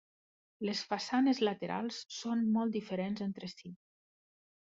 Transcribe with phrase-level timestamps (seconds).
[0.67, 3.73] Les façanes laterals són molt diferents entre si.